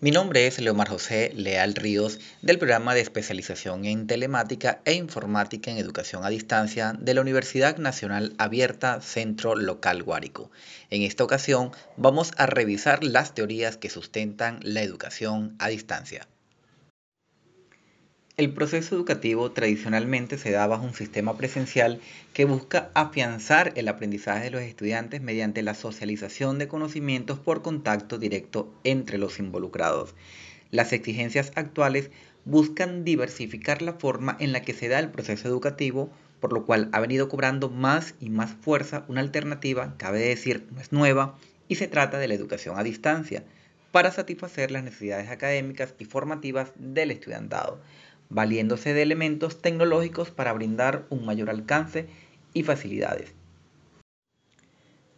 [0.00, 5.72] Mi nombre es Leomar José Leal Ríos del programa de especialización en telemática e informática
[5.72, 10.52] en educación a distancia de la Universidad Nacional Abierta Centro Local Guárico.
[10.90, 16.28] En esta ocasión vamos a revisar las teorías que sustentan la educación a distancia.
[18.38, 22.00] El proceso educativo tradicionalmente se da bajo un sistema presencial
[22.32, 28.16] que busca afianzar el aprendizaje de los estudiantes mediante la socialización de conocimientos por contacto
[28.16, 30.14] directo entre los involucrados.
[30.70, 32.12] Las exigencias actuales
[32.44, 36.08] buscan diversificar la forma en la que se da el proceso educativo,
[36.38, 40.80] por lo cual ha venido cobrando más y más fuerza una alternativa, cabe decir, no
[40.80, 41.36] es nueva,
[41.66, 43.42] y se trata de la educación a distancia,
[43.90, 47.80] para satisfacer las necesidades académicas y formativas del estudiantado
[48.30, 52.06] valiéndose de elementos tecnológicos para brindar un mayor alcance
[52.54, 53.32] y facilidades.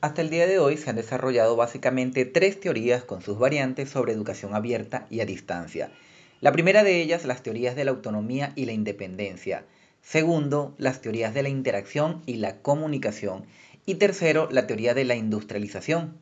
[0.00, 4.12] Hasta el día de hoy se han desarrollado básicamente tres teorías con sus variantes sobre
[4.12, 5.90] educación abierta y a distancia.
[6.42, 9.64] La primera de ellas, las teorías de la autonomía y la independencia.
[10.02, 13.46] Segundo, las teorías de la interacción y la comunicación.
[13.86, 16.18] Y tercero, la teoría de la industrialización.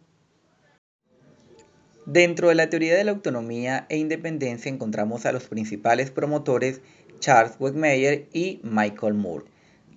[2.07, 6.81] Dentro de la teoría de la autonomía e independencia encontramos a los principales promotores
[7.21, 9.45] Charles Wegmeyer y Michael Moore.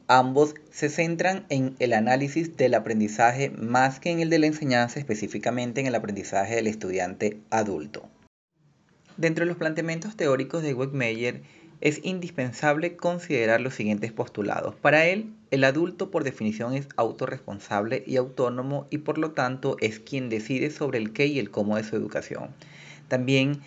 [0.07, 4.99] Ambos se centran en el análisis del aprendizaje más que en el de la enseñanza,
[4.99, 8.07] específicamente en el aprendizaje del estudiante adulto.
[9.17, 11.41] Dentro de los planteamientos teóricos de Wegmeyer
[11.81, 14.75] es indispensable considerar los siguientes postulados.
[14.75, 19.99] Para él, el adulto por definición es autorresponsable y autónomo y por lo tanto es
[19.99, 22.49] quien decide sobre el qué y el cómo de su educación.
[23.07, 23.61] También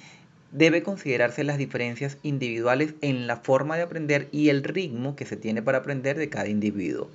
[0.53, 5.37] debe considerarse las diferencias individuales en la forma de aprender y el ritmo que se
[5.37, 7.09] tiene para aprender de cada individuo.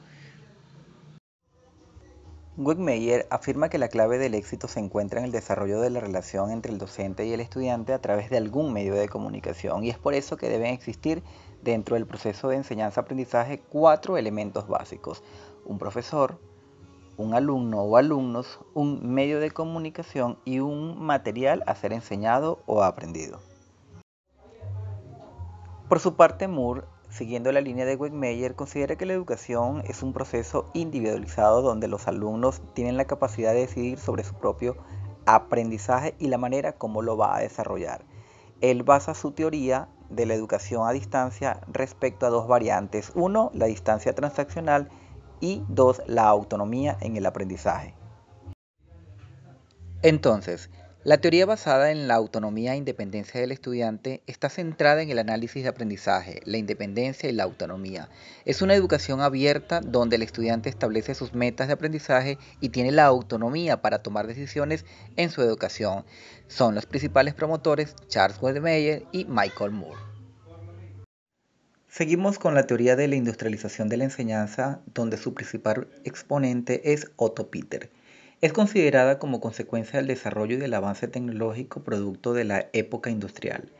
[2.55, 6.51] Wegmeyer afirma que la clave del éxito se encuentra en el desarrollo de la relación
[6.51, 9.97] entre el docente y el estudiante a través de algún medio de comunicación y es
[9.97, 11.23] por eso que deben existir
[11.63, 15.23] dentro del proceso de enseñanza-aprendizaje cuatro elementos básicos.
[15.65, 16.37] Un profesor,
[17.17, 22.83] un alumno o alumnos, un medio de comunicación y un material a ser enseñado o
[22.83, 23.39] aprendido.
[25.89, 30.13] Por su parte, Moore Siguiendo la línea de Wegmeyer, considera que la educación es un
[30.13, 34.77] proceso individualizado donde los alumnos tienen la capacidad de decidir sobre su propio
[35.27, 38.03] aprendizaje y la manera como lo va a desarrollar.
[38.61, 43.11] Él basa su teoría de la educación a distancia respecto a dos variantes.
[43.13, 44.89] Uno, la distancia transaccional
[45.39, 47.93] y dos, la autonomía en el aprendizaje.
[50.01, 50.71] Entonces,
[51.05, 55.61] la teoría basada en la autonomía e independencia del estudiante está centrada en el análisis
[55.61, 58.07] de aprendizaje, la independencia y la autonomía.
[58.45, 63.03] Es una educación abierta donde el estudiante establece sus metas de aprendizaje y tiene la
[63.03, 64.85] autonomía para tomar decisiones
[65.17, 66.05] en su educación.
[66.47, 69.99] Son los principales promotores Charles Wedemeyer y Michael Moore.
[71.89, 77.11] Seguimos con la teoría de la industrialización de la enseñanza, donde su principal exponente es
[77.17, 77.91] Otto Peter.
[78.43, 83.71] Es considerada como consecuencia del desarrollo y del avance tecnológico producto de la época industrial.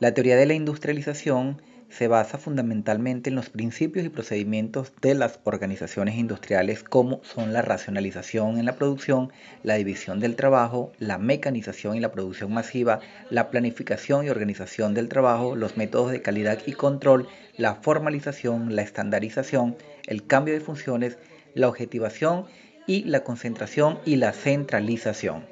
[0.00, 5.40] La teoría de la industrialización se basa fundamentalmente en los principios y procedimientos de las
[5.44, 11.96] organizaciones industriales como son la racionalización en la producción, la división del trabajo, la mecanización
[11.96, 13.00] y la producción masiva,
[13.30, 18.82] la planificación y organización del trabajo, los métodos de calidad y control, la formalización, la
[18.82, 19.74] estandarización,
[20.06, 21.16] el cambio de funciones,
[21.54, 22.44] la objetivación
[22.86, 25.44] y la concentración y la centralización.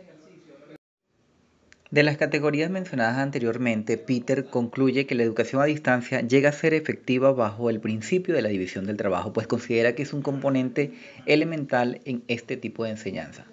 [1.91, 6.73] De las categorías mencionadas anteriormente, Peter concluye que la educación a distancia llega a ser
[6.73, 10.93] efectiva bajo el principio de la división del trabajo, pues considera que es un componente
[11.27, 13.45] elemental en este tipo de enseñanza.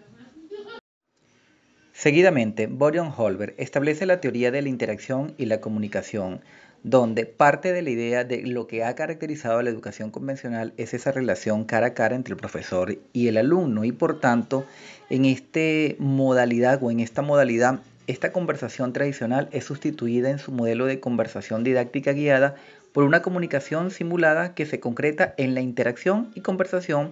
[1.93, 6.41] Seguidamente, Borion Holber establece la teoría de la interacción y la comunicación,
[6.89, 11.11] donde parte de la idea de lo que ha caracterizado la educación convencional es esa
[11.11, 14.65] relación cara a cara entre el profesor y el alumno y por tanto
[15.09, 15.59] en esta
[15.99, 21.65] modalidad o en esta modalidad esta conversación tradicional es sustituida en su modelo de conversación
[21.65, 22.55] didáctica guiada
[22.93, 27.11] por una comunicación simulada que se concreta en la interacción y conversación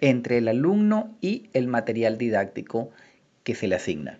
[0.00, 2.90] entre el alumno y el material didáctico
[3.44, 4.18] que se le asigna.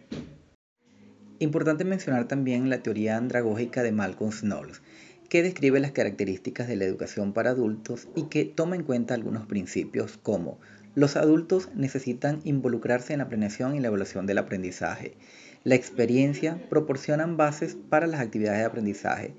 [1.42, 4.80] Importante mencionar también la teoría andragógica de Malcolm Knowles,
[5.28, 9.46] que describe las características de la educación para adultos y que toma en cuenta algunos
[9.46, 10.60] principios como
[10.94, 15.16] los adultos necesitan involucrarse en la planeación y la evaluación del aprendizaje.
[15.64, 19.34] La experiencia proporcionan bases para las actividades de aprendizaje.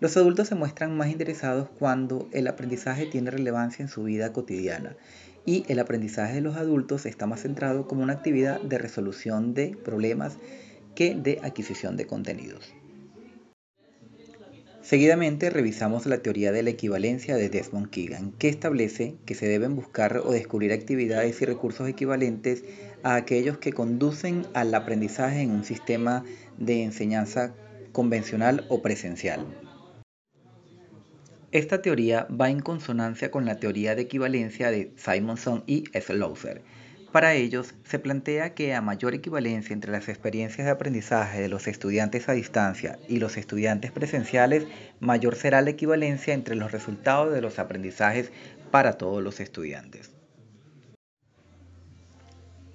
[0.00, 4.96] Los adultos se muestran más interesados cuando el aprendizaje tiene relevancia en su vida cotidiana
[5.44, 9.76] y el aprendizaje de los adultos está más centrado como una actividad de resolución de
[9.84, 10.38] problemas
[10.94, 12.74] que de adquisición de contenidos.
[14.82, 19.76] Seguidamente revisamos la teoría de la equivalencia de Desmond Keegan, que establece que se deben
[19.76, 22.64] buscar o descubrir actividades y recursos equivalentes
[23.04, 26.24] a aquellos que conducen al aprendizaje en un sistema
[26.58, 27.54] de enseñanza
[27.92, 29.46] convencional o presencial.
[31.52, 36.62] Esta teoría va en consonancia con la teoría de equivalencia de Simonson y Slaughter,
[37.12, 41.68] para ellos, se plantea que a mayor equivalencia entre las experiencias de aprendizaje de los
[41.68, 44.66] estudiantes a distancia y los estudiantes presenciales,
[44.98, 48.32] mayor será la equivalencia entre los resultados de los aprendizajes
[48.70, 50.21] para todos los estudiantes.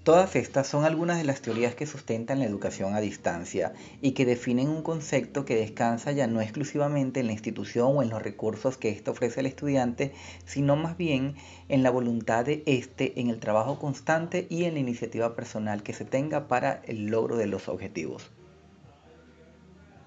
[0.07, 4.25] Todas estas son algunas de las teorías que sustentan la educación a distancia y que
[4.25, 8.77] definen un concepto que descansa ya no exclusivamente en la institución o en los recursos
[8.77, 10.13] que éste ofrece al estudiante,
[10.45, 11.35] sino más bien
[11.67, 15.91] en la voluntad de éste, en el trabajo constante y en la iniciativa personal que
[15.91, 18.31] se tenga para el logro de los objetivos.